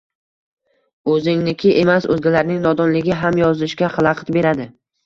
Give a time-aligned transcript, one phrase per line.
[1.13, 4.73] O`zingniki emas, o`zgalarning nodonligi ham yozishga xalaqit beradi